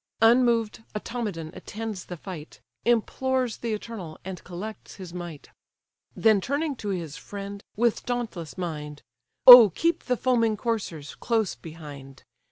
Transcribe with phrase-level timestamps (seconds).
[0.23, 5.51] Unmov'd, Automedon attends the fight, Implores the Eternal, and collects his might.
[6.15, 9.03] Then turning to his friend, with dauntless mind:
[9.45, 12.23] "Oh keep the foaming coursers close behind!